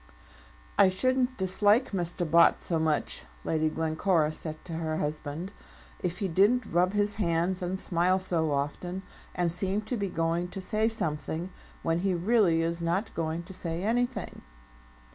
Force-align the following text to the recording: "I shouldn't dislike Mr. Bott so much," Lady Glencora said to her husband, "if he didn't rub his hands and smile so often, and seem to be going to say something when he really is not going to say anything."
"I 0.79 0.89
shouldn't 0.89 1.37
dislike 1.37 1.91
Mr. 1.91 2.25
Bott 2.27 2.59
so 2.59 2.79
much," 2.79 3.21
Lady 3.43 3.69
Glencora 3.69 4.33
said 4.33 4.57
to 4.65 4.73
her 4.73 4.97
husband, 4.97 5.51
"if 5.99 6.17
he 6.17 6.27
didn't 6.27 6.65
rub 6.65 6.93
his 6.93 7.17
hands 7.17 7.61
and 7.61 7.77
smile 7.79 8.17
so 8.17 8.51
often, 8.51 9.03
and 9.35 9.51
seem 9.51 9.81
to 9.81 9.97
be 9.97 10.09
going 10.09 10.47
to 10.47 10.59
say 10.59 10.89
something 10.89 11.51
when 11.83 11.99
he 11.99 12.15
really 12.15 12.63
is 12.63 12.81
not 12.81 13.13
going 13.13 13.43
to 13.43 13.53
say 13.53 13.83
anything." 13.83 14.41